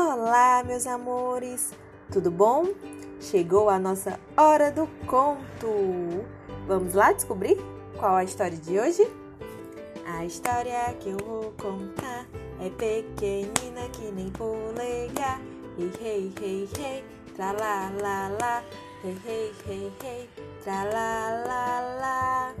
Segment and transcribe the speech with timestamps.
[0.00, 1.72] Olá, meus amores!
[2.12, 2.68] Tudo bom?
[3.20, 6.24] Chegou a nossa hora do conto!
[6.68, 7.56] Vamos lá descobrir
[7.98, 9.04] qual a história de hoje?
[10.06, 12.28] A história que eu vou contar
[12.60, 15.40] é pequenina que nem polegar.
[15.76, 17.04] Hey, hey, hey, hey,
[17.34, 18.62] tra la la la.
[19.02, 20.30] Hey, hey, hey, hey,
[20.62, 22.54] tra la la la.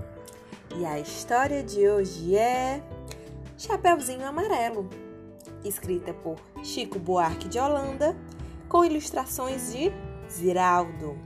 [0.76, 2.82] E a história de hoje é
[3.56, 5.07] Chapeuzinho Amarelo
[5.64, 8.16] escrita por Chico Buarque de Holanda,
[8.68, 9.92] com ilustrações de
[10.30, 11.18] Ziraldo.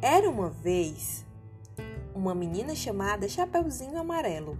[0.00, 1.24] Era uma vez
[2.14, 4.58] uma menina chamada Chapeuzinho Amarelo,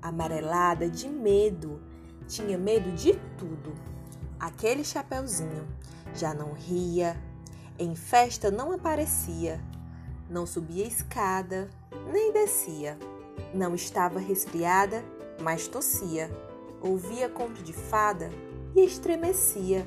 [0.00, 1.80] amarelada de medo,
[2.26, 3.74] tinha medo de tudo.
[4.38, 5.66] Aquele Chapeuzinho
[6.14, 7.16] já não ria,
[7.78, 9.60] em festa não aparecia,
[10.30, 11.68] não subia escada,
[12.12, 12.98] nem descia.
[13.54, 15.02] Não estava resfriada,
[15.40, 16.28] mas tossia
[16.82, 18.30] ouvia conto de fada
[18.74, 19.86] e estremecia.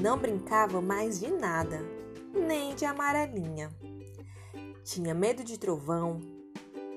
[0.00, 1.80] Não brincava mais de nada,
[2.32, 3.70] nem de amarelinha.
[4.82, 6.20] Tinha medo de trovão.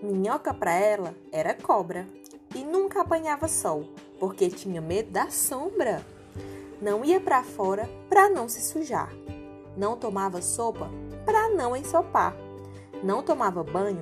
[0.01, 2.07] Minhoca para ela era cobra
[2.55, 3.85] e nunca apanhava sol,
[4.19, 6.03] porque tinha medo da sombra.
[6.81, 9.11] Não ia para fora para não se sujar.
[9.75, 10.89] Não tomava sopa
[11.25, 12.35] para não ensopar.
[13.03, 14.01] Não tomava banho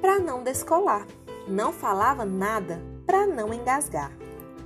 [0.00, 1.06] para não descolar.
[1.46, 4.12] Não falava nada para não engasgar.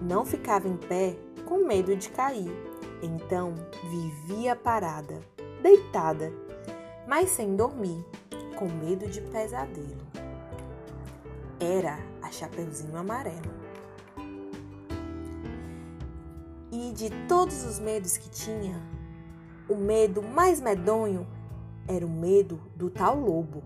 [0.02, 2.50] Não ficava em pé com medo de cair.
[3.00, 3.54] Então
[3.88, 5.20] vivia parada,
[5.62, 6.32] deitada,
[7.06, 8.04] mas sem dormir,
[8.56, 10.02] com medo de pesadelo.
[11.60, 13.62] Era a Chapeuzinho Amarelo.
[16.72, 18.82] E de todos os medos que tinha,
[19.68, 21.24] o medo mais medonho
[21.86, 23.62] era o medo do tal lobo.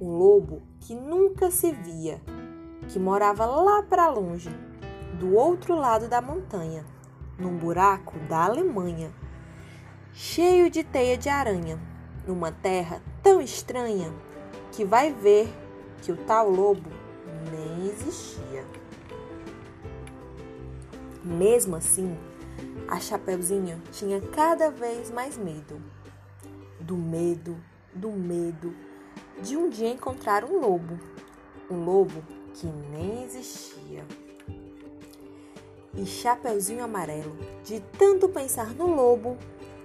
[0.00, 2.22] Um lobo que nunca se via,
[2.88, 4.48] que morava lá para longe
[5.14, 6.84] do outro lado da montanha,
[7.38, 9.12] num buraco da Alemanha,
[10.12, 11.78] cheio de teia de aranha,
[12.26, 14.12] numa terra tão estranha
[14.72, 15.48] que vai ver
[16.02, 16.90] que o tal lobo
[17.50, 18.64] nem existia.
[21.24, 22.16] Mesmo assim,
[22.86, 25.80] a Chapeuzinho tinha cada vez mais medo.
[26.80, 27.56] Do medo,
[27.92, 28.74] do medo
[29.42, 30.98] de um dia encontrar um lobo.
[31.70, 32.22] Um lobo
[32.54, 34.04] que nem existia
[35.98, 39.36] e Chapeuzinho Amarelo, de tanto pensar no lobo,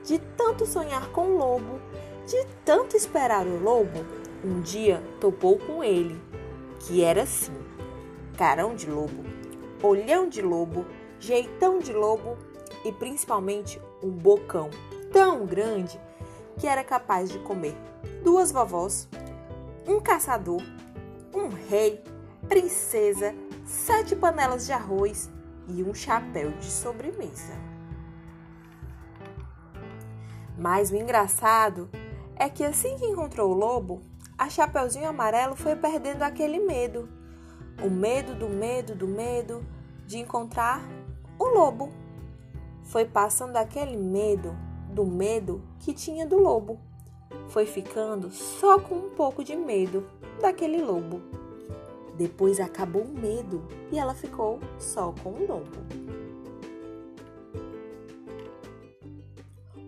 [0.05, 1.81] de tanto sonhar com o lobo,
[2.27, 4.05] de tanto esperar o lobo,
[4.45, 6.21] um dia topou com ele,
[6.81, 7.53] que era assim:
[8.37, 9.23] carão de lobo,
[9.81, 10.85] olhão de lobo,
[11.19, 12.37] jeitão de lobo
[12.85, 14.69] e principalmente um bocão
[15.11, 15.99] tão grande
[16.59, 17.75] que era capaz de comer
[18.23, 19.07] duas vovós,
[19.87, 20.61] um caçador,
[21.33, 22.03] um rei,
[22.47, 23.33] princesa,
[23.65, 25.29] sete panelas de arroz
[25.67, 27.53] e um chapéu de sobremesa.
[30.57, 31.89] Mas o engraçado
[32.35, 34.01] é que assim que encontrou o lobo,
[34.37, 37.09] a Chapeuzinho Amarelo foi perdendo aquele medo.
[37.83, 39.65] O medo do medo do medo
[40.05, 40.81] de encontrar
[41.39, 41.91] o lobo.
[42.83, 44.55] Foi passando aquele medo
[44.89, 46.79] do medo que tinha do lobo.
[47.47, 50.07] Foi ficando só com um pouco de medo
[50.41, 51.21] daquele lobo.
[52.17, 56.13] Depois acabou o medo e ela ficou só com o lobo.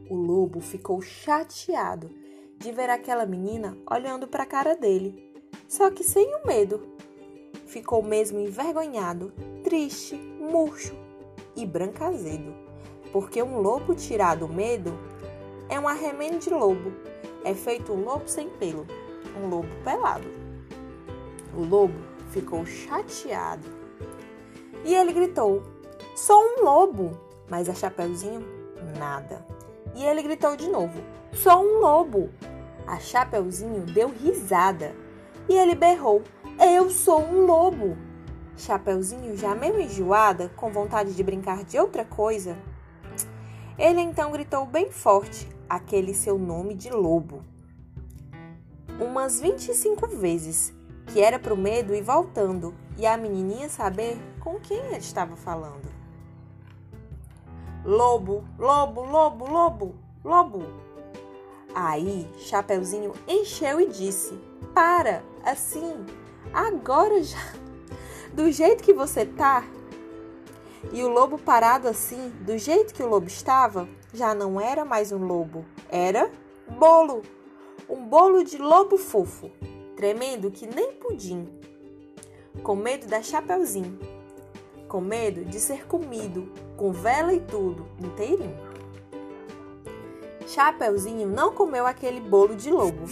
[0.10, 2.10] O lobo ficou chateado
[2.58, 5.34] de ver aquela menina olhando para a cara dele,
[5.68, 6.82] só que sem o medo.
[7.66, 10.96] Ficou mesmo envergonhado, triste, murcho
[11.56, 12.54] e brancazedo,
[13.12, 14.98] porque um lobo tirado o medo
[15.70, 16.94] é um arremendo de lobo,
[17.44, 18.86] é feito um lobo sem pelo,
[19.42, 20.28] um lobo pelado.
[21.56, 23.66] O lobo ficou chateado.
[24.84, 25.64] E ele gritou:
[26.16, 27.18] Sou um lobo!
[27.50, 28.46] Mas a Chapeuzinho,
[28.98, 29.46] nada.
[29.96, 31.02] E ele gritou de novo:
[31.34, 32.30] Sou um lobo!
[32.86, 34.94] A Chapeuzinho deu risada.
[35.48, 36.24] E ele berrou:
[36.60, 37.98] Eu sou um lobo!
[38.58, 42.58] Chapeuzinho, já meio enjoada, com vontade de brincar de outra coisa,
[43.78, 47.44] ele então gritou bem forte aquele seu nome de lobo.
[48.98, 50.74] Umas 25 vezes
[51.08, 55.36] que era para o medo ir voltando e a menininha saber com quem ele estava
[55.36, 55.94] falando.
[57.84, 60.64] Lobo, lobo, lobo, lobo, lobo.
[61.74, 64.40] Aí Chapeuzinho encheu e disse:
[64.74, 65.94] Para, assim,
[66.54, 67.54] agora já,
[68.34, 69.64] do jeito que você tá.
[70.92, 75.12] E o lobo parado assim, do jeito que o lobo estava, já não era mais
[75.12, 76.32] um lobo, era
[76.68, 77.24] bolo,
[77.90, 79.52] um bolo de lobo fofo
[79.96, 81.48] tremendo que nem pudim,
[82.62, 83.98] com medo da Chapeuzinho,
[84.88, 88.58] com medo de ser comido com vela e tudo, inteirinho.
[90.48, 93.06] Chapeuzinho não comeu aquele bolo de lobo,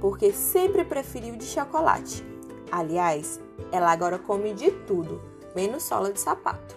[0.00, 2.24] porque sempre preferiu de chocolate.
[2.70, 3.40] Aliás,
[3.72, 5.20] ela agora come de tudo,
[5.54, 6.76] menos sola de sapato.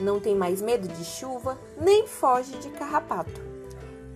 [0.00, 3.51] Não tem mais medo de chuva, nem foge de carrapato.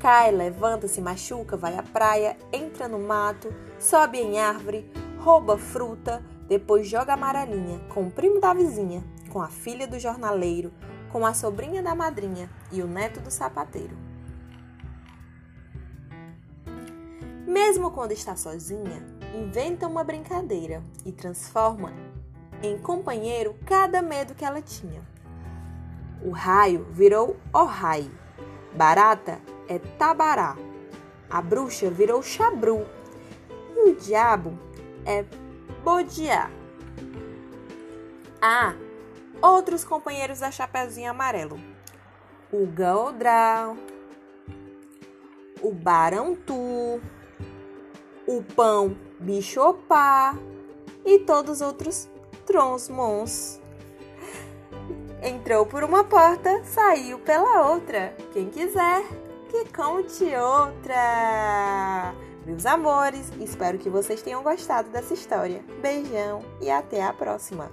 [0.07, 4.89] Cai, levanta, se machuca, vai à praia, entra no mato, sobe em árvore,
[5.19, 10.73] rouba fruta, depois joga amarelinha com o primo da vizinha, com a filha do jornaleiro,
[11.11, 13.99] com a sobrinha da madrinha e o neto do sapateiro.
[17.45, 19.05] Mesmo quando está sozinha,
[19.35, 21.93] inventa uma brincadeira e transforma
[22.63, 25.03] em companheiro cada medo que ela tinha.
[26.23, 28.09] O raio virou Ohai,
[28.73, 30.57] barata é Tabará,
[31.29, 32.87] a bruxa virou Chabru
[33.77, 34.59] e o diabo
[35.05, 35.25] é
[35.83, 36.51] Bodiá.
[38.41, 38.75] Ah,
[39.43, 41.59] outros companheiros da Chapeuzinho Amarelo:
[42.53, 43.79] o Gaodrão,
[45.63, 47.01] o Barantu,
[48.27, 50.37] o Pão Bichopá
[51.05, 52.09] e todos os outros
[52.45, 53.61] tronsmons.
[55.23, 58.15] Entrou por uma porta, saiu pela outra.
[58.33, 59.03] Quem quiser,
[59.49, 62.15] que conte outra.
[62.45, 65.65] Meus amores, espero que vocês tenham gostado dessa história.
[65.81, 67.71] Beijão e até a próxima!